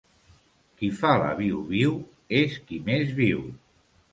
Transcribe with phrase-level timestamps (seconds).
[0.79, 1.93] Qui fa la viu-viu,
[2.41, 3.45] és qui més viu.